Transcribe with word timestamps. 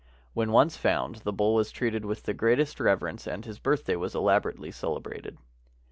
When 0.33 0.51
once 0.51 0.77
found, 0.77 1.17
the 1.17 1.31
bull 1.31 1.53
was 1.53 1.69
treated 1.69 2.05
with 2.05 2.23
the 2.23 2.33
greatest 2.33 2.79
reverence, 2.79 3.27
and 3.27 3.45
his 3.45 3.59
birthday 3.59 3.95
was 3.97 4.15
elaborately 4.15 4.71
celebrated. 4.71 5.37